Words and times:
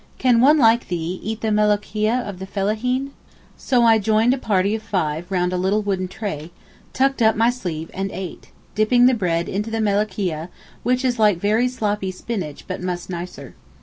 'Can 0.17 0.41
one 0.41 0.57
like 0.57 0.87
thee 0.87 1.19
eat 1.21 1.41
the 1.41 1.49
Melocheea 1.51 2.27
of 2.27 2.39
the 2.39 2.47
Fellaheen?' 2.47 3.11
So 3.55 3.83
I 3.83 3.99
joined 3.99 4.33
a 4.33 4.39
party 4.39 4.73
of 4.73 4.81
five 4.81 5.29
round 5.29 5.53
a 5.53 5.57
little 5.57 5.83
wooden 5.83 6.07
tray, 6.07 6.49
tucked 6.91 7.21
up 7.21 7.35
my 7.35 7.51
sleeve 7.51 7.91
and 7.93 8.09
ate—dipping 8.11 9.05
the 9.05 9.13
bread 9.13 9.47
into 9.47 9.69
the 9.69 9.77
Melocheea 9.79 10.49
which 10.81 11.05
is 11.05 11.19
like 11.19 11.37
very 11.37 11.67
sloppy 11.67 12.09
spinach 12.09 12.65
but 12.67 12.81
much 12.81 13.11
nicer. 13.11 13.53